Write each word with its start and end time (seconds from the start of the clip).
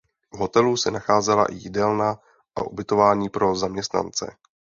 V 0.33 0.37
hotelu 0.37 0.77
se 0.77 0.91
nacházela 0.91 1.45
i 1.45 1.53
jídelna 1.55 2.17
a 2.55 2.63
ubytování 2.63 3.29
pro 3.29 3.55
zaměstnance. 3.55 4.35